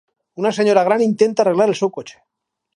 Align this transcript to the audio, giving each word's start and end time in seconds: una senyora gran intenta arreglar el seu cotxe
una 0.43 0.51
senyora 0.57 0.83
gran 0.87 1.05
intenta 1.07 1.45
arreglar 1.45 1.71
el 1.73 1.77
seu 1.83 1.95
cotxe 1.99 2.21